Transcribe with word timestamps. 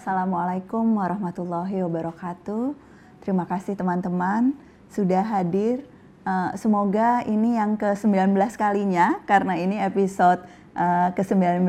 Assalamualaikum 0.00 0.96
warahmatullahi 0.96 1.84
wabarakatuh. 1.84 2.72
Terima 3.20 3.44
kasih 3.44 3.76
teman-teman 3.76 4.56
sudah 4.88 5.20
hadir. 5.20 5.84
Uh, 6.24 6.56
semoga 6.56 7.20
ini 7.28 7.60
yang 7.60 7.76
ke-19 7.76 8.32
kalinya 8.56 9.20
karena 9.28 9.60
ini 9.60 9.76
episode 9.76 10.40
uh, 10.72 11.12
ke-19 11.12 11.68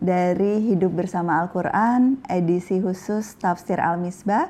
dari 0.00 0.72
Hidup 0.72 0.96
Bersama 0.96 1.44
Al-Quran 1.44 2.16
edisi 2.32 2.80
khusus 2.80 3.36
Tafsir 3.36 3.76
Al-Misbah 3.76 4.48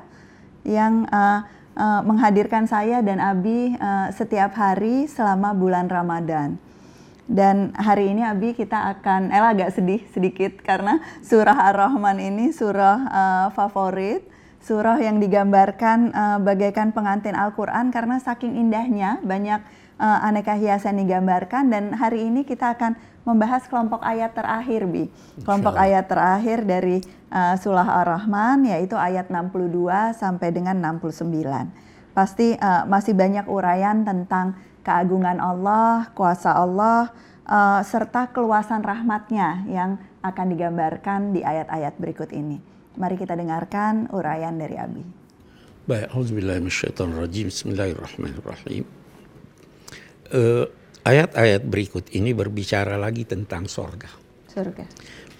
yang 0.63 1.03
uh, 1.11 1.43
uh, 1.75 1.99
menghadirkan 1.99 2.63
saya 2.63 3.03
dan 3.03 3.19
Abi 3.19 3.75
uh, 3.75 4.07
setiap 4.15 4.55
hari 4.55 5.11
selama 5.11 5.51
bulan 5.51 5.91
Ramadan. 5.91 6.55
Dan 7.25 7.73
hari 7.73 8.13
ini 8.13 8.21
Abi 8.21 8.53
kita 8.53 8.93
akan, 8.97 9.33
Ella 9.33 9.57
agak 9.57 9.73
sedih 9.73 10.05
sedikit 10.13 10.61
karena 10.61 11.01
surah 11.25 11.73
Ar-Rahman 11.73 12.21
ini 12.21 12.53
surah 12.53 12.97
uh, 13.09 13.47
favorit, 13.49 14.21
surah 14.61 15.01
yang 15.01 15.17
digambarkan 15.17 16.13
uh, 16.13 16.37
bagaikan 16.37 16.93
pengantin 16.93 17.33
Al-Quran 17.33 17.89
karena 17.89 18.21
saking 18.21 18.61
indahnya 18.61 19.17
banyak 19.25 19.57
uh, 19.97 20.21
aneka 20.21 20.53
hiasan 20.53 21.01
digambarkan 21.01 21.73
dan 21.73 21.97
hari 21.97 22.29
ini 22.29 22.45
kita 22.45 22.77
akan 22.77 22.93
membahas 23.25 23.65
kelompok 23.65 24.05
ayat 24.05 24.37
terakhir 24.37 24.85
Bi. 24.85 25.09
Kelompok 25.41 25.81
ayat 25.81 26.05
terakhir 26.05 26.61
dari 26.61 27.01
uh, 27.33 27.57
surah 27.57 28.05
Ar-Rahman 28.05 28.69
yaitu 28.69 28.93
ayat 29.01 29.33
62 29.33 30.13
sampai 30.13 30.53
dengan 30.53 30.77
69. 30.77 32.13
Pasti 32.13 32.53
uh, 32.53 32.85
masih 32.85 33.17
banyak 33.17 33.49
uraian 33.49 34.05
tentang 34.05 34.61
keagungan 34.85 35.41
Allah, 35.41 36.13
kuasa 36.13 36.53
Allah, 36.53 37.09
uh, 37.49 37.81
serta 37.81 38.29
keluasan 38.29 38.85
rahmatnya 38.85 39.65
yang 39.65 39.97
akan 40.21 40.53
digambarkan 40.53 41.33
di 41.33 41.41
ayat-ayat 41.41 41.97
berikut 41.97 42.29
ini. 42.29 42.61
Mari 42.95 43.17
kita 43.17 43.33
dengarkan 43.33 44.13
uraian 44.13 44.53
dari 44.55 44.77
Abi. 44.77 45.03
Baik, 45.89 46.13
Alhamdulillahirrahmanirrahim. 46.13 47.45
Bismillahirrahmanirrahim. 47.49 48.85
Uh, 50.33 50.65
ayat-ayat 51.05 51.61
berikut 51.65 52.05
ini 52.13 52.33
berbicara 52.37 52.97
lagi 52.97 53.25
tentang 53.25 53.65
sorga. 53.65 54.09
Surga. 54.49 54.85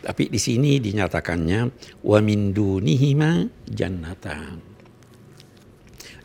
Tapi 0.06 0.30
di 0.30 0.38
sini 0.38 0.78
dinyatakannya 0.78 1.62
wa 2.06 2.20
min 2.22 2.54
dunihima 2.54 3.50
jannatan. 3.66 4.62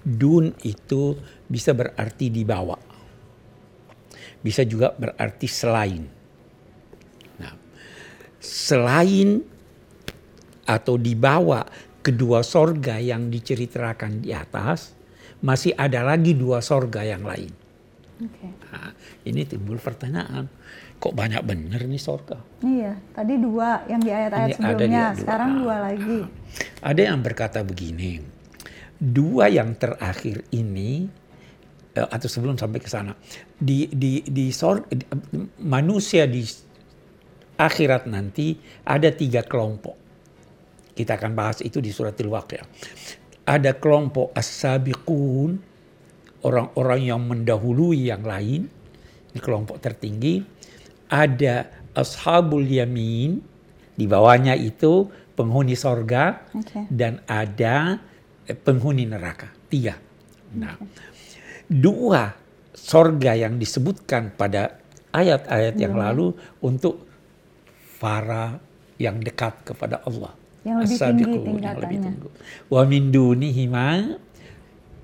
Dun 0.01 0.53
itu 0.65 1.17
bisa 1.49 1.73
berarti 1.73 2.29
di 2.29 2.45
bawah 2.45 2.90
bisa 4.41 4.65
juga 4.65 4.93
berarti 4.97 5.47
selain. 5.49 6.03
Nah, 7.41 7.55
selain 8.41 9.41
atau 10.65 10.97
di 10.97 11.13
bawah 11.19 11.65
kedua 12.01 12.41
sorga 12.41 12.97
yang 12.97 13.29
diceritakan 13.29 14.25
di 14.25 14.33
atas, 14.33 14.97
masih 15.45 15.77
ada 15.77 16.05
lagi 16.05 16.33
dua 16.37 16.65
sorga 16.65 17.05
yang 17.05 17.25
lain. 17.25 17.53
Okay. 18.21 18.53
Nah, 18.69 18.93
ini 19.25 19.49
timbul 19.49 19.81
pertanyaan, 19.81 20.45
kok 21.01 21.17
banyak 21.17 21.41
bener 21.41 21.81
nih 21.89 22.01
sorga? 22.01 22.37
Iya, 22.61 23.01
tadi 23.17 23.41
dua 23.41 23.89
yang 23.89 24.01
di 24.05 24.13
ayat-ayat 24.13 24.61
sebelumnya, 24.61 25.05
dua. 25.13 25.21
sekarang 25.25 25.51
dua 25.65 25.77
lagi. 25.89 26.19
Ada 26.85 27.01
yang 27.13 27.19
berkata 27.25 27.65
begini, 27.65 28.21
dua 29.01 29.49
yang 29.49 29.73
terakhir 29.73 30.45
ini 30.53 31.09
atau 31.97 32.29
sebelum 32.31 32.55
sampai 32.55 32.79
ke 32.79 32.89
sana. 32.91 33.13
Di 33.59 33.91
di 33.91 34.23
di, 34.23 34.51
sor, 34.55 34.87
di 34.87 35.05
manusia 35.63 36.27
di 36.27 36.43
akhirat 37.59 38.07
nanti 38.07 38.55
ada 38.87 39.11
tiga 39.11 39.43
kelompok. 39.43 39.97
Kita 40.95 41.17
akan 41.17 41.33
bahas 41.33 41.65
itu 41.65 41.81
di 41.81 41.91
surat 41.95 42.19
al-waqiah 42.19 42.67
ada 43.51 43.75
kelompok 43.75 44.31
as-sabiqun 44.39 45.59
orang-orang 46.47 47.01
yang 47.03 47.21
mendahului 47.27 48.15
yang 48.15 48.23
lain 48.23 48.71
di 49.35 49.39
kelompok 49.43 49.83
tertinggi. 49.83 50.47
Ada 51.11 51.67
ashabul 51.99 52.63
yamin 52.63 53.43
di 53.99 54.07
bawahnya 54.07 54.55
itu 54.55 55.11
penghuni 55.35 55.75
sorga 55.75 56.47
okay. 56.55 56.87
dan 56.87 57.19
ada 57.27 57.99
penghuni 58.63 59.11
neraka. 59.11 59.51
Tiga. 59.67 59.99
Nah 60.55 60.79
okay 60.79 61.10
dua 61.71 62.35
sorga 62.75 63.39
yang 63.39 63.55
disebutkan 63.55 64.35
pada 64.35 64.83
ayat-ayat 65.15 65.79
yang 65.79 65.95
hmm. 65.95 66.03
lalu 66.03 66.27
untuk 66.59 67.07
para 68.03 68.59
yang 68.99 69.23
dekat 69.23 69.63
kepada 69.63 70.03
Allah. 70.03 70.35
Yang 70.67 70.77
lebih 70.85 70.99
tinggi 70.99 71.37
tingkatannya. 71.47 72.13
Wa 72.69 72.83
min 72.85 73.09
dunihima 73.15 74.19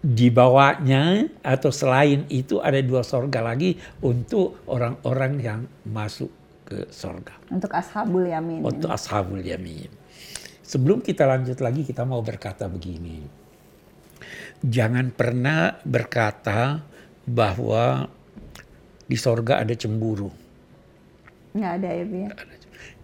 di 0.03 0.29
bawahnya 0.29 1.33
atau 1.41 1.71
selain 1.73 2.29
itu 2.29 2.61
ada 2.61 2.79
dua 2.83 3.01
sorga 3.07 3.41
lagi 3.41 3.79
untuk 4.05 4.61
orang-orang 4.69 5.33
yang 5.41 5.61
masuk 5.89 6.29
ke 6.67 6.91
sorga. 6.93 7.39
Untuk 7.49 7.73
ashabul 7.73 8.27
yamin. 8.27 8.61
Untuk 8.61 8.91
ashabul 8.91 9.41
yamin. 9.41 9.89
Sebelum 10.67 10.99
kita 10.99 11.25
lanjut 11.31 11.63
lagi 11.63 11.87
kita 11.87 12.03
mau 12.03 12.21
berkata 12.21 12.67
begini 12.67 13.23
jangan 14.65 15.13
pernah 15.13 15.77
berkata 15.85 16.81
bahwa 17.27 18.07
di 19.07 19.17
sorga 19.19 19.63
ada 19.63 19.75
cemburu. 19.75 20.31
Nggak 21.57 21.73
ada 21.83 21.89
ya, 21.91 22.05
Bi? 22.05 22.21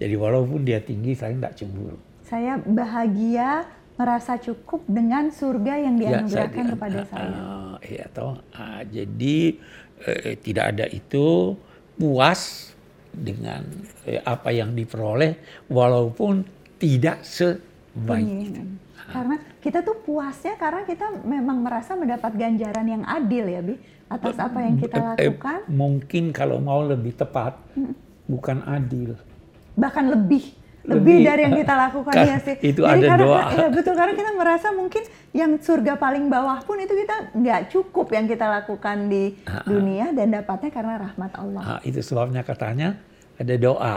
Jadi 0.03 0.15
walaupun 0.19 0.61
dia 0.67 0.83
tinggi, 0.83 1.15
saya 1.15 1.33
nggak 1.39 1.55
cemburu. 1.57 1.99
Saya 2.27 2.59
bahagia 2.59 3.67
merasa 3.97 4.41
cukup 4.41 4.83
dengan 4.89 5.31
surga 5.31 5.75
yang 5.79 5.95
ya, 6.01 6.01
dianugerahkan 6.19 6.65
ya, 6.65 6.71
kepada 6.75 6.99
uh, 6.99 7.07
saya. 7.07 7.39
Uh, 7.39 7.75
ya, 7.87 8.05
toh. 8.11 8.35
Uh, 8.51 8.83
jadi 8.89 9.39
uh, 10.03 10.33
tidak 10.43 10.65
ada 10.75 10.87
itu 10.91 11.55
puas 11.97 12.73
dengan 13.13 13.63
uh, 14.09 14.21
apa 14.25 14.51
yang 14.51 14.75
diperoleh, 14.75 15.39
walaupun 15.71 16.43
tidak 16.83 17.23
sebaik 17.23 18.27
hmm. 18.27 18.47
itu. 18.49 18.63
Karena 19.11 19.37
kita 19.59 19.83
tuh 19.83 19.99
puasnya 20.05 20.55
karena 20.55 20.87
kita 20.87 21.25
memang 21.27 21.59
merasa 21.65 21.99
mendapat 21.99 22.37
ganjaran 22.39 22.87
yang 22.87 23.03
adil 23.03 23.45
ya, 23.49 23.61
Bi, 23.65 23.75
atas 24.07 24.37
apa 24.39 24.59
yang 24.63 24.77
kita 24.79 24.99
eh, 24.99 25.05
lakukan. 25.33 25.59
Eh, 25.67 25.73
mungkin 25.73 26.31
kalau 26.31 26.63
mau 26.63 26.85
lebih 26.85 27.17
tepat, 27.17 27.59
hmm. 27.75 27.95
bukan 28.31 28.63
adil. 28.69 29.19
Bahkan 29.75 30.05
lebih 30.13 30.63
lebih, 30.83 31.23
dari 31.23 31.47
yang 31.47 31.55
kita 31.55 31.75
lakukan 31.79 32.15
kan, 32.15 32.27
ya 32.27 32.37
sih. 32.43 32.57
Itu 32.59 32.83
Jadi 32.83 33.07
ada 33.07 33.09
karena, 33.15 33.23
doa. 33.23 33.43
Ya 33.55 33.67
betul 33.71 33.95
karena 33.95 34.15
kita 34.19 34.31
merasa 34.35 34.69
mungkin 34.75 35.03
yang 35.31 35.51
surga 35.63 35.95
paling 35.95 36.27
bawah 36.27 36.59
pun 36.67 36.77
itu 36.83 36.91
kita 36.91 37.39
nggak 37.39 37.61
cukup 37.71 38.11
yang 38.11 38.27
kita 38.27 38.47
lakukan 38.51 39.07
di 39.07 39.39
ha, 39.47 39.63
dunia 39.63 40.11
dan 40.11 40.35
dapatnya 40.35 40.71
karena 40.75 40.95
rahmat 40.99 41.33
Allah. 41.39 41.63
Ha, 41.63 41.75
itu 41.87 42.03
sebabnya 42.03 42.43
katanya 42.43 42.99
ada 43.39 43.55
doa. 43.55 43.97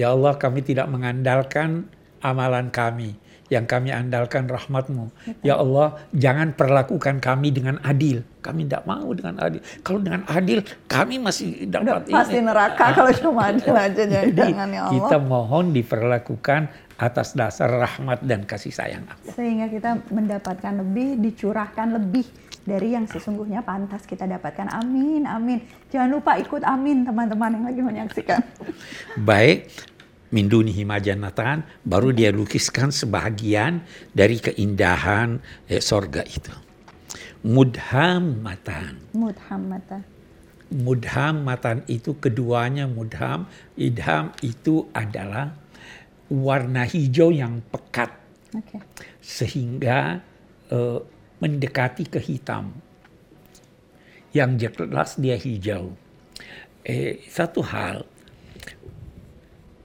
Ya 0.00 0.08
Allah 0.08 0.32
kami 0.40 0.64
tidak 0.64 0.88
mengandalkan 0.88 1.84
amalan 2.24 2.72
kami 2.72 3.20
yang 3.52 3.68
kami 3.68 3.92
andalkan 3.92 4.48
rahmatmu. 4.48 5.12
Ya 5.44 5.60
Allah, 5.60 6.00
jangan 6.16 6.56
perlakukan 6.56 7.20
kami 7.20 7.52
dengan 7.52 7.76
adil. 7.84 8.24
Kami 8.40 8.64
tidak 8.64 8.88
mau 8.88 9.12
dengan 9.12 9.36
adil. 9.44 9.60
Kalau 9.84 10.00
dengan 10.00 10.24
adil, 10.24 10.64
kami 10.88 11.20
masih 11.20 11.68
dapat 11.68 12.08
ini. 12.08 12.16
Pasti 12.16 12.40
neraka 12.40 12.84
ah. 12.88 12.92
kalau 12.96 13.12
cuma 13.12 13.52
adil 13.52 13.76
aja. 13.76 14.02
Jangan 14.40 14.68
ya 14.72 14.82
Allah. 14.88 14.94
Kita 14.96 15.16
mohon 15.20 15.76
diperlakukan 15.76 16.60
atas 16.96 17.36
dasar 17.36 17.68
rahmat 17.68 18.24
dan 18.24 18.48
kasih 18.48 18.72
sayang. 18.72 19.04
Sehingga 19.36 19.68
kita 19.68 20.00
mendapatkan 20.08 20.72
lebih, 20.80 21.20
dicurahkan 21.20 22.00
lebih 22.00 22.24
dari 22.62 22.94
yang 22.94 23.10
sesungguhnya 23.10 23.66
pantas 23.66 24.06
kita 24.06 24.24
dapatkan. 24.26 24.70
Amin, 24.70 25.26
amin. 25.26 25.58
Jangan 25.90 26.08
lupa 26.14 26.38
ikut 26.38 26.62
amin 26.62 27.02
teman-teman 27.02 27.58
yang 27.58 27.64
lagi 27.66 27.80
menyaksikan. 27.82 28.40
Baik, 29.18 29.66
min 30.32 30.48
dunihi 30.48 30.82
majanatan 30.88 31.62
baru 31.84 32.10
dia 32.10 32.32
lukiskan 32.32 32.88
sebahagian 32.88 33.84
dari 34.10 34.40
keindahan 34.40 35.38
eh, 35.68 35.78
sorga 35.78 36.24
itu. 36.24 36.52
Mudhammatan. 37.44 39.12
Mudhammatan. 39.12 40.02
Mudhammatan 40.72 41.84
itu 41.84 42.16
keduanya 42.16 42.88
mudham. 42.88 43.44
Idham 43.76 44.32
itu 44.40 44.88
adalah 44.96 45.52
warna 46.32 46.88
hijau 46.88 47.28
yang 47.28 47.60
pekat. 47.68 48.22
Okay. 48.52 48.84
sehingga 49.24 50.20
uh, 50.68 51.00
mendekati 51.40 52.04
ke 52.04 52.20
hitam. 52.20 52.76
Yang 54.36 54.68
jelas 54.68 55.10
dia 55.16 55.40
hijau. 55.40 55.96
Eh, 56.84 57.24
satu 57.32 57.64
hal 57.64 58.04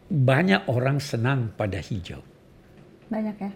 banyak 0.07 0.71
orang 0.71 0.97
senang 1.03 1.51
pada 1.55 1.79
hijau. 1.83 2.23
Banyak 3.11 3.37
ya. 3.39 3.51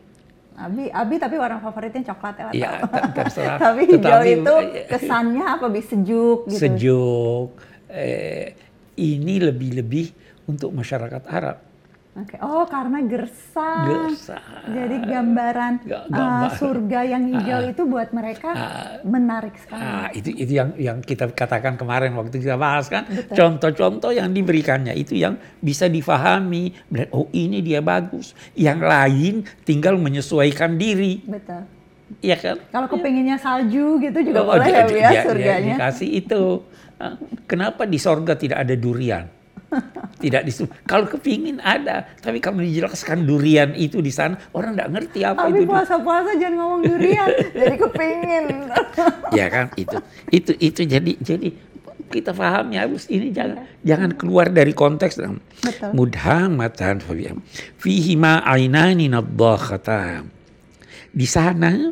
Abi, 0.51 0.91
Abi 0.91 1.15
tapi 1.15 1.39
warna 1.39 1.63
favoritnya 1.63 2.11
coklat 2.11 2.35
ya. 2.35 2.45
Iya, 2.51 2.69
terserah. 3.15 3.57
tapi 3.71 3.81
hijau 3.87 4.19
Tetapi, 4.19 4.35
itu 4.35 4.53
eh, 4.75 4.85
kesannya 4.91 5.43
apa? 5.47 5.63
Lebih 5.71 5.83
sejuk 5.87 6.39
gitu. 6.51 6.59
Sejuk. 6.59 7.49
Eh, 7.87 8.51
ini 8.99 9.39
lebih-lebih 9.39 10.11
untuk 10.51 10.75
masyarakat 10.75 11.23
Arab. 11.31 11.57
Oke. 12.11 12.35
Oh, 12.37 12.67
karena 12.67 12.99
gersang. 13.01 13.87
Gersang. 13.87 14.43
Jadi 14.67 14.95
gambaran 15.01 15.73
Ga- 15.81 16.11
uh, 16.11 16.51
surga 16.53 17.07
yang 17.07 17.23
hijau 17.25 17.63
itu 17.65 17.81
buat 17.83 18.11
mereka 18.11 18.51
menarik 19.01 19.55
sekali. 19.55 19.79
Ah, 19.79 20.11
itu 20.11 20.27
itu 20.29 20.51
yang 20.51 20.75
yang 20.75 20.97
kita 20.99 21.31
katakan 21.31 21.73
kemarin 21.73 22.11
waktu 22.13 22.37
kita 22.37 22.59
bahas 22.59 22.87
kan 22.87 23.07
contoh-contoh 23.31 24.11
yang 24.11 24.27
diberikannya 24.27 24.91
itu 24.93 25.15
yang 25.15 25.39
bisa 25.57 25.87
difahami 25.87 26.75
oh 27.09 27.31
ini 27.31 27.59
dia 27.59 27.79
bagus 27.79 28.35
yang 28.53 28.77
lain 28.77 29.47
tinggal 29.63 29.95
menyesuaikan 29.95 30.75
diri 30.75 31.23
Betul. 31.23 31.63
ya 32.19 32.35
kan 32.35 32.59
Kalau 32.69 32.87
kepinginnya 32.87 33.39
salju 33.39 33.97
gitu 33.99 34.19
juga 34.21 34.39
Oh, 34.41 34.51
boleh 34.51 34.67
dia- 34.67 34.75
ya, 34.75 34.83
ya, 34.83 34.85
dia- 34.85 35.09
dia 35.09 35.23
surganya. 35.23 35.75
dikasih 35.79 36.09
itu 36.13 36.41
kenapa 37.45 37.83
di 37.83 37.95
sorga 37.95 38.35
tidak 38.35 38.59
ada 38.59 38.75
durian 38.75 39.25
tidak 40.19 40.43
di 40.43 40.51
kalau 40.83 41.07
kepingin 41.07 41.57
ada 41.63 42.03
tapi 42.19 42.43
kalau 42.43 42.59
dijelaskan 42.59 43.23
durian 43.23 43.71
itu 43.73 44.03
di 44.03 44.11
sana 44.11 44.35
orang 44.51 44.75
tidak 44.75 44.89
ngerti 44.91 45.19
apa 45.23 45.47
Tapi 45.47 45.63
itu. 45.63 45.69
puasa-puasa 45.71 46.29
jangan 46.35 46.55
ngomong 46.59 46.81
durian, 46.83 47.27
jadi 47.59 47.75
kepingin. 47.79 48.45
ya 49.39 49.45
kan 49.47 49.65
itu 49.79 49.97
itu 50.29 50.51
itu 50.59 50.81
jadi 50.83 51.11
jadi 51.23 51.49
kita 52.11 52.35
pahami 52.35 52.75
harus 52.75 53.07
ini 53.07 53.31
jangan 53.31 53.63
jangan 53.87 54.11
keluar 54.19 54.51
dari 54.51 54.75
konteks. 54.75 55.15
Betul. 55.61 55.95
mudhamatan 55.95 56.99
fabiyam 56.99 57.39
fihi 57.79 58.19
ma 58.19 58.43
ainani 58.43 59.07
nadhakhatan 59.07 60.27
di 61.15 61.27
sana 61.27 61.91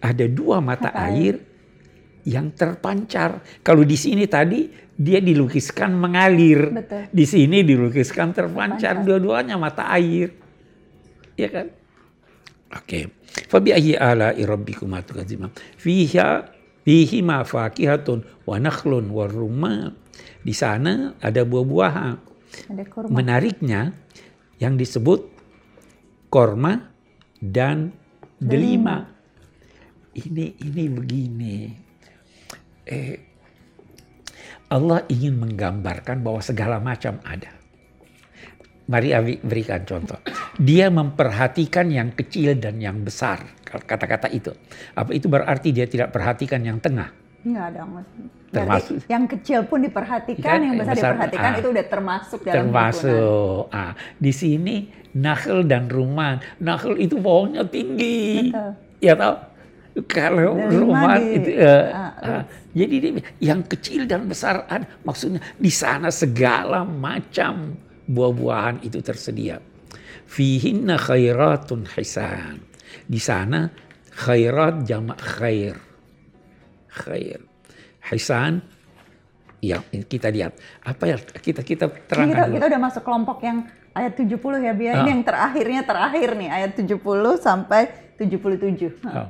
ada 0.00 0.24
dua 0.28 0.60
mata 0.60 0.88
Mata 0.88 1.12
air 1.12 1.54
yang 2.24 2.52
terpancar. 2.56 3.44
Kalau 3.60 3.84
di 3.84 3.96
sini 3.96 4.24
tadi 4.24 4.68
dia 4.94 5.18
dilukiskan 5.18 5.90
mengalir 5.94 6.70
Betul. 6.70 7.10
di 7.10 7.24
sini 7.26 7.66
dilukiskan 7.66 8.30
terpancar 8.30 9.02
Terpancar. 9.02 9.06
dua-duanya 9.06 9.54
mata 9.58 9.90
air 9.94 10.30
ya 11.34 11.48
kan 11.50 11.66
Oke. 12.74 13.06
Fabi 13.46 13.70
ayyi 13.70 13.94
ala 13.94 14.34
rabbikuma 14.34 14.98
tukadziban. 15.06 15.46
Fiha 15.78 16.42
fihi 16.82 17.22
ma 17.22 17.46
fakihatun 17.46 18.26
wa 18.42 18.56
nakhlun 18.58 19.14
wa 19.14 19.30
rumman. 19.30 19.94
Di 20.42 20.50
sana 20.50 21.14
ada 21.22 21.46
buah-buahan. 21.46 22.16
Ada 22.74 22.84
kurma. 22.90 23.14
Menariknya 23.14 23.94
yang 24.58 24.74
disebut 24.74 25.22
korma 26.34 26.90
dan 27.38 27.94
delima. 28.42 29.06
Ini 30.14 30.58
ini 30.58 30.84
begini. 30.90 31.56
Eh, 32.90 33.33
Allah 34.74 35.06
ingin 35.06 35.38
menggambarkan 35.38 36.18
bahwa 36.26 36.42
segala 36.42 36.82
macam 36.82 37.22
ada. 37.22 37.54
Mari 38.90 39.14
Abi 39.14 39.34
berikan 39.38 39.86
contoh. 39.86 40.18
Dia 40.58 40.90
memperhatikan 40.90 41.88
yang 41.88 42.10
kecil 42.12 42.58
dan 42.58 42.82
yang 42.82 43.00
besar. 43.06 43.40
Kata-kata 43.64 44.28
itu. 44.34 44.50
Apa 44.98 45.14
itu 45.14 45.30
berarti 45.30 45.70
dia 45.70 45.86
tidak 45.86 46.10
perhatikan 46.10 46.60
yang 46.66 46.82
tengah? 46.82 47.08
Enggak 47.46 47.80
dong. 47.80 47.90
Berarti 47.96 48.26
Termasuk. 48.50 48.96
yang 49.08 49.24
kecil 49.30 49.60
pun 49.64 49.78
diperhatikan, 49.82 50.42
Kan, 50.42 50.60
yang 50.62 50.76
besar, 50.76 50.94
besar, 50.94 51.10
diperhatikan 51.14 51.50
ah. 51.50 51.60
itu 51.60 51.68
udah 51.70 51.86
termasuk 51.86 52.38
dalam. 52.44 52.56
Termasuk. 52.58 53.62
Ah, 53.70 53.92
di 54.18 54.32
sini 54.34 54.76
nakhl 55.16 55.64
dan 55.64 55.86
rumah. 55.86 56.42
Nakhl 56.58 56.98
itu 56.98 57.16
pohonnya 57.22 57.62
tinggi. 57.64 58.50
Betul. 58.50 58.70
Ya 59.00 59.14
tahu? 59.14 59.34
Kalau 60.10 60.58
rumah 60.58 61.22
itu 61.22 61.54
eh, 61.54 61.86
ah, 61.94 62.03
ah, 62.22 62.42
jadi 62.70 62.94
dia, 63.00 63.10
yang 63.40 63.66
kecil 63.66 64.06
dan 64.06 64.28
besar 64.28 64.68
ada. 64.68 64.86
Maksudnya 65.02 65.40
di 65.58 65.72
sana 65.72 66.12
segala 66.14 66.86
macam 66.86 67.74
buah-buahan 68.06 68.84
itu 68.84 69.00
tersedia. 69.00 69.58
Fihinna 70.28 71.00
khairatun 71.00 71.88
hisan. 71.96 72.60
Di 73.04 73.20
sana 73.20 73.68
khairat 74.14 74.86
jamak 74.86 75.18
khair. 75.18 75.76
Khair. 76.90 77.40
Hisan 78.04 78.62
yang 79.64 79.82
kita 80.04 80.28
lihat. 80.28 80.54
Apa 80.84 81.08
ya 81.08 81.16
kita 81.18 81.64
kita 81.64 81.88
Ini 81.88 81.94
kita, 81.96 82.08
terangkan 82.08 82.44
dulu. 82.46 82.54
kita 82.60 82.66
udah 82.68 82.80
masuk 82.80 83.02
kelompok 83.02 83.38
yang 83.40 83.58
ayat 83.96 84.12
70 84.18 84.60
ya, 84.60 84.72
Bia. 84.76 84.90
Ah. 84.92 84.96
Ini 85.02 85.08
yang 85.16 85.22
terakhirnya 85.24 85.82
terakhir 85.86 86.28
nih, 86.36 86.50
ayat 86.52 86.70
70 86.76 87.00
sampai 87.40 87.82
77. 88.20 89.00
Oh, 89.08 89.28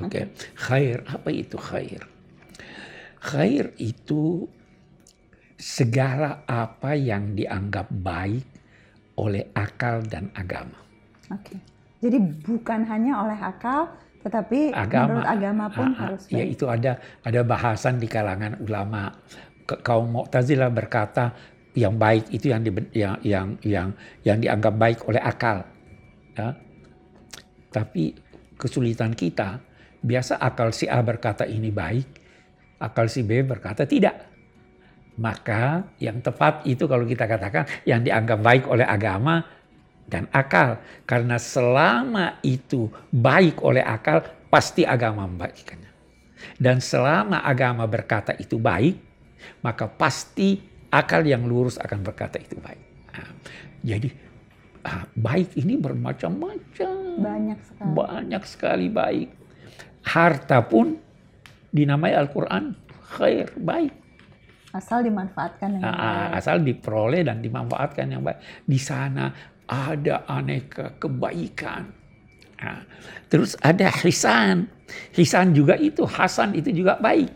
Oke, 0.00 0.32
khair 0.56 1.04
apa 1.04 1.28
itu 1.28 1.56
khair? 1.60 2.11
Khair 3.22 3.70
itu 3.78 4.50
segala 5.62 6.42
apa 6.50 6.98
yang 6.98 7.38
dianggap 7.38 7.86
baik 7.90 8.42
oleh 9.14 9.46
akal 9.54 10.02
dan 10.02 10.34
agama. 10.34 10.74
Oke. 11.30 11.54
Jadi 12.02 12.18
bukan 12.18 12.82
hanya 12.90 13.22
oleh 13.22 13.38
akal, 13.38 13.86
tetapi 14.26 14.74
menurut 14.74 15.22
agama 15.22 15.70
pun 15.70 15.86
ah, 15.86 15.94
ah, 15.94 15.98
harus 16.10 16.26
ya 16.26 16.42
baik. 16.42 16.54
itu 16.58 16.64
ada 16.66 16.98
ada 17.22 17.40
bahasan 17.46 18.02
di 18.02 18.10
kalangan 18.10 18.58
ulama. 18.58 19.14
Kaum 19.62 20.10
Mu'tazilah 20.10 20.74
berkata 20.74 21.30
yang 21.78 21.94
baik 21.94 22.28
itu 22.34 22.50
yang 22.50 22.66
di, 22.66 22.70
yang 22.92 23.16
yang 23.22 23.48
yang 23.62 23.88
yang 24.26 24.38
dianggap 24.42 24.74
baik 24.74 24.98
oleh 25.06 25.22
akal. 25.22 25.62
Ya. 26.34 26.58
Tapi 27.70 28.18
kesulitan 28.58 29.14
kita 29.14 29.62
biasa 30.02 30.42
akal 30.42 30.74
si 30.74 30.90
A 30.90 30.98
berkata 31.00 31.46
ini 31.46 31.70
baik, 31.70 32.21
akal 32.82 33.06
si 33.06 33.22
B 33.22 33.46
berkata 33.46 33.86
tidak. 33.86 34.34
Maka 35.22 35.86
yang 36.02 36.18
tepat 36.18 36.66
itu 36.66 36.88
kalau 36.90 37.06
kita 37.06 37.30
katakan 37.30 37.68
yang 37.86 38.02
dianggap 38.02 38.42
baik 38.42 38.64
oleh 38.66 38.82
agama 38.82 39.44
dan 40.10 40.26
akal. 40.34 40.82
Karena 41.06 41.38
selama 41.38 42.42
itu 42.42 42.90
baik 43.14 43.62
oleh 43.62 43.84
akal, 43.84 44.24
pasti 44.50 44.82
agama 44.82 45.28
membaikkannya. 45.30 45.92
Dan 46.58 46.82
selama 46.82 47.46
agama 47.46 47.86
berkata 47.86 48.34
itu 48.34 48.58
baik, 48.58 48.98
maka 49.62 49.86
pasti 49.86 50.58
akal 50.90 51.22
yang 51.22 51.46
lurus 51.46 51.78
akan 51.78 52.02
berkata 52.02 52.42
itu 52.42 52.58
baik. 52.58 52.82
Nah, 53.14 53.30
jadi 53.84 54.08
ah, 54.84 55.04
baik 55.14 55.54
ini 55.60 55.78
bermacam-macam. 55.78 56.96
Banyak 57.20 57.58
sekali. 57.62 57.92
Banyak 57.94 58.42
sekali 58.48 58.86
baik. 58.90 59.28
Harta 60.02 60.66
pun 60.66 60.98
dinamai 61.72 62.12
Al-Quran 62.12 62.76
khair, 63.16 63.48
baik. 63.56 63.92
Asal 64.72 65.04
dimanfaatkan 65.04 65.68
dengan 65.80 65.92
Ah, 65.92 66.32
baik. 66.32 66.38
asal 66.40 66.56
diperoleh 66.64 67.22
dan 67.28 67.44
dimanfaatkan 67.44 68.06
yang 68.08 68.22
baik. 68.24 68.40
Di 68.64 68.80
sana 68.80 69.28
ada 69.68 70.24
aneka 70.24 70.96
kebaikan. 70.96 71.92
Ah, 72.56 72.80
terus 73.28 73.52
ada 73.60 73.90
hisan. 74.00 74.68
Hisan 75.12 75.52
juga 75.52 75.76
itu, 75.76 76.04
hasan 76.08 76.56
itu 76.56 76.72
juga 76.72 76.96
baik. 77.00 77.30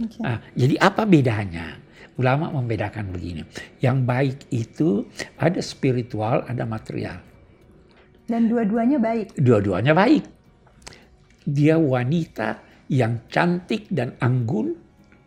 Oke. 0.00 0.20
Ah, 0.24 0.38
jadi 0.56 0.78
apa 0.80 1.04
bedanya? 1.04 1.76
Ulama 2.18 2.50
membedakan 2.50 3.12
begini. 3.14 3.44
Yang 3.78 3.98
baik 4.02 4.38
itu 4.50 5.06
ada 5.38 5.60
spiritual, 5.62 6.42
ada 6.48 6.66
material. 6.66 7.20
Dan 8.26 8.48
dua-duanya 8.50 8.98
baik. 8.98 9.38
Dua-duanya 9.38 9.94
baik. 9.94 10.24
Dia 11.48 11.80
wanita 11.80 12.60
yang 12.88 13.28
cantik 13.28 13.88
dan 13.92 14.16
anggun 14.20 14.76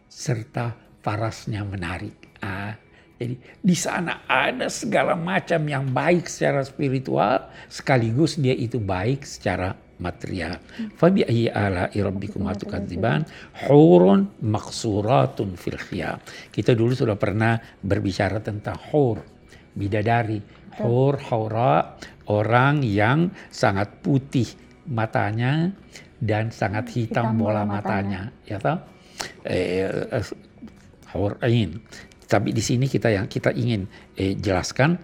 serta 0.09 0.75
parasnya 1.01 1.61
menarik. 1.65 2.35
Ah, 2.41 2.73
jadi 3.21 3.37
di 3.61 3.77
sana 3.77 4.25
ada 4.25 4.65
segala 4.65 5.13
macam 5.13 5.61
yang 5.69 5.93
baik 5.93 6.25
secara 6.25 6.65
spiritual 6.65 7.53
sekaligus 7.69 8.41
dia 8.41 8.57
itu 8.57 8.81
baik 8.81 9.21
secara 9.21 9.77
material. 10.01 10.57
Fabi 10.97 11.21
ayyi 11.21 11.47
ala 11.53 11.85
rabbikum 11.93 12.49
tukadziban 12.57 13.21
hurun 13.69 14.25
maqsuratun 14.41 15.53
fil 15.53 15.77
khiyam. 15.77 16.17
Kita 16.49 16.73
dulu 16.73 16.97
sudah 16.97 17.13
pernah 17.13 17.61
berbicara 17.85 18.41
tentang 18.41 18.81
hur, 18.89 19.21
bidadari. 19.77 20.41
Hur, 20.81 21.19
haura, 21.29 21.99
orang 22.25 22.81
yang 22.81 23.29
sangat 23.53 24.01
putih 24.01 24.47
matanya 24.89 25.69
dan 26.21 26.53
sangat 26.53 26.93
hitam, 26.93 27.33
Hitam 27.33 27.41
bola 27.41 27.65
bola 27.65 27.81
matanya, 27.81 28.29
ya 28.45 28.61
toh? 28.61 28.77
Eh, 29.41 29.89
eh, 29.89 30.25
Hurain. 31.17 31.81
Tapi 32.29 32.53
di 32.53 32.63
sini 32.63 32.85
kita 32.85 33.11
yang 33.11 33.25
kita 33.25 33.51
ingin 33.51 33.89
eh, 34.15 34.37
jelaskan, 34.37 34.95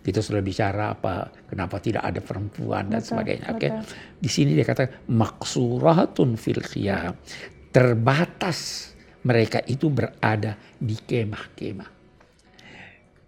kita 0.00 0.22
sudah 0.22 0.40
bicara 0.40 0.94
apa, 0.94 1.28
kenapa 1.50 1.82
tidak 1.82 2.06
ada 2.06 2.22
perempuan 2.22 2.86
dan 2.88 3.02
Betul, 3.02 3.10
sebagainya. 3.10 3.46
Oke, 3.50 3.68
betul. 3.68 3.84
di 4.22 4.30
sini 4.30 4.50
dia 4.54 4.64
kata 4.64 5.10
maksuratun 5.10 6.38
fil 6.38 6.62
khiyam. 6.62 7.18
terbatas 7.74 8.94
mereka 9.26 9.58
itu 9.66 9.90
berada 9.90 10.54
di 10.78 10.94
kemah-kemah. 10.94 11.90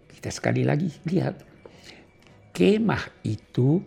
Kita 0.07 0.29
sekali 0.31 0.63
lagi 0.63 0.87
lihat, 1.03 1.35
kemah 2.55 3.27
itu 3.27 3.83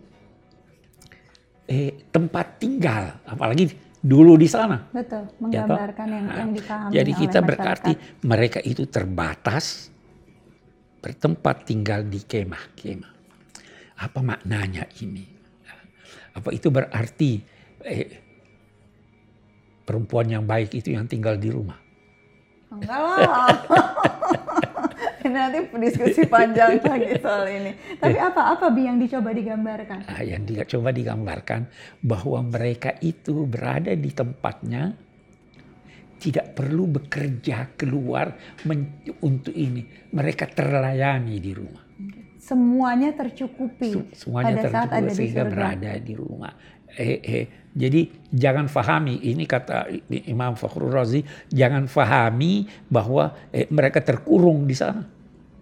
eh, 1.71 2.11
tempat 2.11 2.59
tinggal, 2.59 3.23
apalagi 3.23 3.71
dulu 4.03 4.35
di 4.35 4.51
sana. 4.51 4.91
Betul, 4.91 5.31
Ya 5.31 5.39
menggambarkan 5.39 6.07
yang, 6.11 6.25
Nah, 6.27 6.37
yang 6.43 6.51
dipahami 6.51 6.91
Jadi 6.91 7.11
oleh 7.15 7.21
kita 7.23 7.39
masyarakat. 7.39 7.47
berarti 7.47 7.93
mereka 8.27 8.59
itu 8.67 8.83
terbatas 8.91 9.65
bertempat 11.01 11.65
tinggal 11.65 12.05
di 12.05 12.21
kemah-kemah. 12.21 13.15
apa 14.01 14.21
maknanya 14.25 14.89
ini? 15.05 15.29
Apa 16.33 16.57
itu 16.57 16.73
berarti 16.73 17.37
eh, 17.85 18.09
perempuan 19.85 20.25
yang 20.25 20.49
baik 20.49 20.73
itu 20.73 20.97
yang 20.97 21.05
tinggal 21.05 21.37
di 21.37 21.53
rumah? 21.53 21.77
Enggak 22.73 22.97
lah. 22.97 23.19
ini 25.25 25.37
nanti 25.37 25.59
diskusi 25.77 26.25
panjang 26.25 26.81
lagi 26.93 27.13
soal 27.21 27.45
ini. 27.49 27.73
Tapi 27.99 28.17
apa 28.17 28.57
apa 28.57 28.73
bi 28.73 28.89
yang 28.89 28.97
dicoba 28.97 29.35
digambarkan? 29.35 30.09
Nah, 30.09 30.23
yang 30.25 30.43
dicoba 30.47 30.91
digambarkan 30.95 31.61
bahwa 32.05 32.41
mereka 32.47 32.97
itu 33.05 33.45
berada 33.45 33.93
di 33.93 34.11
tempatnya 34.13 34.97
tidak 36.21 36.53
perlu 36.53 36.85
bekerja 37.01 37.77
keluar 37.77 38.33
untuk 39.25 39.57
ini. 39.57 39.85
Mereka 40.13 40.53
terlayani 40.53 41.37
di 41.41 41.53
rumah. 41.57 41.90
Semuanya 42.51 43.15
tercukupi 43.15 44.11
Semuanya 44.11 44.59
pada 44.59 44.63
saat 44.67 44.91
ada 44.91 45.11
sehingga 45.15 45.47
di 45.47 45.51
berada 45.55 45.91
di 46.03 46.15
rumah. 46.19 46.51
Eh, 46.99 47.23
eh, 47.23 47.45
jadi 47.71 48.11
jangan 48.35 48.67
fahami 48.67 49.23
ini 49.23 49.47
kata 49.47 49.87
Imam 50.27 50.59
Fakhrul 50.59 50.91
Razi 50.91 51.23
jangan 51.47 51.87
fahami 51.87 52.67
bahwa 52.91 53.31
eh, 53.55 53.71
mereka 53.71 54.03
terkurung 54.03 54.67
di 54.67 54.75
sana. 54.75 55.07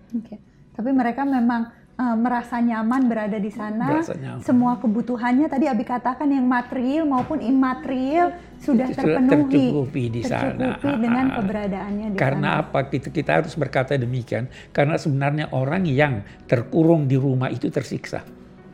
Okay. 0.09 0.40
Tapi 0.73 0.90
mereka 0.97 1.28
memang 1.28 1.77
uh, 1.99 2.17
merasa 2.17 2.62
nyaman 2.62 3.11
berada 3.11 3.37
di 3.37 3.50
sana. 3.50 4.00
Semua 4.40 4.78
kebutuhannya 4.78 5.50
tadi 5.50 5.67
Abi 5.67 5.83
katakan 5.83 6.31
yang 6.31 6.47
material 6.47 7.05
maupun 7.05 7.43
imaterial 7.43 8.38
sudah 8.62 8.88
terpenuhi. 8.95 9.75
Tercukupi 9.75 10.05
di 10.09 10.23
sana. 10.23 10.78
Tercukupi 10.78 10.90
dengan 11.02 11.26
keberadaannya 11.35 12.07
di 12.14 12.17
Karena 12.17 12.62
sana. 12.62 12.71
apa? 12.71 12.78
Kita, 12.87 13.11
kita 13.11 13.31
harus 13.43 13.55
berkata 13.59 13.99
demikian. 13.99 14.47
Karena 14.71 14.95
sebenarnya 14.97 15.50
orang 15.50 15.85
yang 15.85 16.23
terkurung 16.47 17.11
di 17.11 17.19
rumah 17.19 17.50
itu 17.50 17.69
tersiksa. 17.69 18.23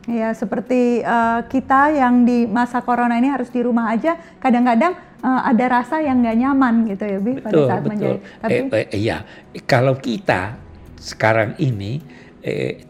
Ya, 0.05 0.29
seperti 0.37 1.01
uh, 1.01 1.41
kita 1.49 1.89
yang 1.97 2.29
di 2.29 2.45
masa 2.45 2.85
corona 2.85 3.17
ini 3.17 3.25
harus 3.25 3.49
di 3.49 3.57
rumah 3.65 3.89
aja, 3.89 4.21
kadang-kadang 4.37 4.93
uh, 5.25 5.41
ada 5.49 5.81
rasa 5.81 5.97
yang 5.97 6.21
nggak 6.21 6.37
nyaman 6.45 6.85
gitu 6.93 7.03
ya, 7.09 7.17
Bi, 7.17 7.41
pada 7.41 7.57
saat 7.65 7.81
betul. 7.81 7.89
menjadi. 7.89 8.17
Tapi, 8.37 8.53
eh, 8.53 8.85
eh, 8.85 8.87
iya, 9.01 9.25
kalau 9.65 9.97
kita 9.97 10.61
sekarang 11.01 11.57
ini 11.57 12.05
eh, 12.45 12.85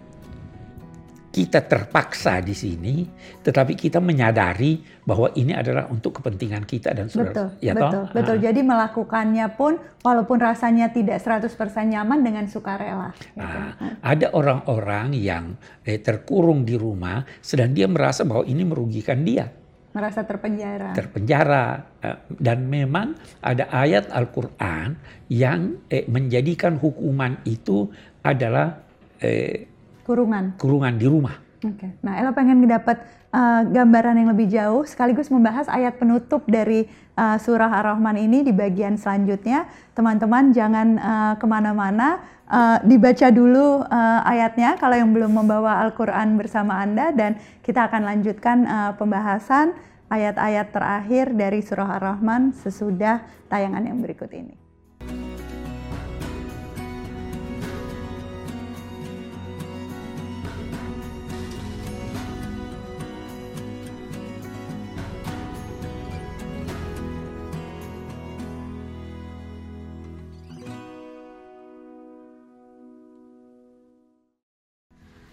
kita 1.35 1.67
terpaksa 1.67 2.39
di 2.39 2.55
sini, 2.55 3.03
tetapi 3.43 3.75
kita 3.75 3.99
menyadari 3.99 4.79
bahwa 5.03 5.27
ini 5.35 5.51
adalah 5.51 5.91
untuk 5.91 6.23
kepentingan 6.23 6.63
kita 6.63 6.95
dan 6.95 7.11
saudara. 7.11 7.35
Betul, 7.35 7.47
ya 7.59 7.73
betul, 7.75 7.91
toh? 7.91 8.05
betul. 8.15 8.35
Ah. 8.39 8.43
Jadi 8.47 8.61
melakukannya 8.63 9.47
pun 9.51 9.73
walaupun 9.99 10.37
rasanya 10.39 10.95
tidak 10.95 11.19
100% 11.19 11.51
nyaman 11.91 12.23
dengan 12.23 12.47
sukarela. 12.47 13.11
Gitu. 13.19 13.35
Nah, 13.35 13.99
ada 13.99 14.31
orang-orang 14.31 15.11
yang 15.11 15.59
eh, 15.83 15.99
terkurung 15.99 16.63
di 16.63 16.79
rumah, 16.79 17.27
sedang 17.43 17.75
dia 17.75 17.91
merasa 17.91 18.23
bahwa 18.23 18.47
ini 18.47 18.63
merugikan 18.63 19.19
dia. 19.27 19.51
Merasa 19.91 20.23
terpenjara. 20.23 20.95
Terpenjara. 20.95 21.65
Eh, 21.99 22.17
dan 22.39 22.63
memang 22.63 23.11
ada 23.43 23.67
ayat 23.75 24.07
Al-Quran 24.07 24.95
yang 25.27 25.83
eh, 25.91 26.07
menjadikan 26.07 26.79
hukuman 26.79 27.43
itu 27.43 27.91
adalah 28.23 28.79
eh, 29.19 29.74
kurungan 30.05 30.55
kurungan 30.61 30.93
di 30.95 31.09
rumah. 31.09 31.35
Oke. 31.65 31.81
Okay. 31.81 31.91
Nah, 32.05 32.13
Ella 32.21 32.29
pengen 32.29 32.61
dapat 32.69 33.01
uh, 33.33 33.65
gambaran 33.65 34.21
yang 34.21 34.29
lebih 34.29 34.47
jauh 34.51 34.85
sekaligus 34.85 35.33
membahas 35.33 35.65
ayat 35.65 35.97
penutup 35.97 36.45
dari 36.45 36.85
uh, 37.17 37.41
surah 37.41 37.81
Ar-Rahman 37.81 38.21
ini 38.21 38.45
di 38.45 38.53
bagian 38.53 38.99
selanjutnya. 39.01 39.65
Teman-teman 39.97 40.53
jangan 40.53 40.87
uh, 41.01 41.33
ke 41.41 41.45
mana-mana, 41.49 42.21
uh, 42.51 42.77
dibaca 42.85 43.33
dulu 43.33 43.81
uh, 43.81 44.21
ayatnya 44.29 44.77
kalau 44.77 44.93
yang 44.93 45.09
belum 45.09 45.31
membawa 45.31 45.81
Al-Quran 45.87 46.37
bersama 46.37 46.77
Anda 46.77 47.09
dan 47.15 47.41
kita 47.65 47.89
akan 47.89 48.01
lanjutkan 48.05 48.57
uh, 48.69 48.91
pembahasan 48.99 49.73
ayat-ayat 50.11 50.69
terakhir 50.69 51.33
dari 51.33 51.65
surah 51.65 51.97
Ar-Rahman 51.97 52.53
sesudah 52.53 53.25
tayangan 53.49 53.89
yang 53.89 53.99
berikut 54.05 54.29
ini. 54.35 54.64